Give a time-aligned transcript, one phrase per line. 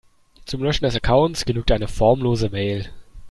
[0.45, 2.89] Zum Löschen des Accounts genügt eine formlose Mail.